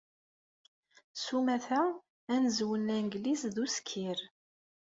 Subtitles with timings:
[1.15, 1.81] S umata,
[2.33, 4.19] anezwu n Langliz d uskir.